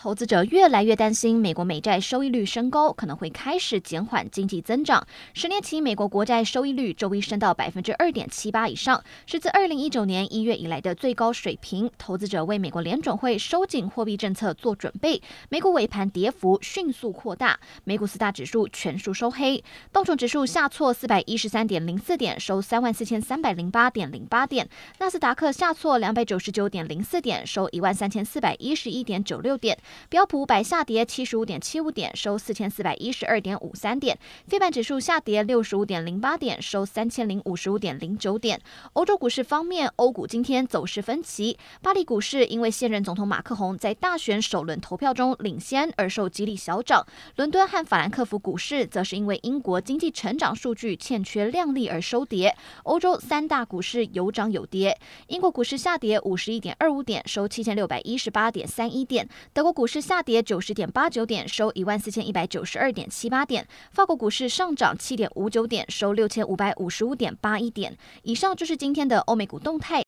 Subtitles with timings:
[0.00, 5.04] 投资者越来越担心，美国美债收益率升高可能会开始减缓经济增长。
[5.34, 11.90] 十年期美国国债收益率周一升到百分之二点七八以上，是自二零一九年一月以来的最高水平。
[11.98, 15.20] 投资者为美国联准会收紧货币政策做准备。
[15.48, 24.64] 美股尾盘跌幅迅速扩大，美股四大指数全数收黑，道琼指数下挫四百一十三点零四点，收三万四千三百零八点零八点；
[25.00, 29.76] 纳斯达克下挫两百九十九点零四点，收一万三千四百一十一点九六点。
[30.08, 34.18] 标普五百下跌七十五点七五点，收四千四百一十二点五三点。
[34.46, 38.60] 非半指数下跌六十五点零八点，收三千零五十五点零九点。
[38.94, 41.58] 欧洲股市方面，欧股今天走势分歧。
[41.82, 47.06] 巴黎股市因为现任总统马克宏在大选首轮投票中领先而受激励小涨。
[47.36, 52.56] 伦敦和法兰克福股市则是因为英国经济成长数据欠缺亮丽而收跌。
[52.84, 54.98] 欧洲三大股市有涨有跌。
[55.28, 59.28] 英国股市下跌五十一点二五点，收七千六百一十八点三一点。
[59.52, 63.64] 德国股市下跌九十点八九点，收一万四千一百九十二点七八点。
[63.92, 67.96] 法国股市上涨七点五九点，收六千五百五十五点八一点。
[68.24, 69.96] 以上就是今天的欧美股动态。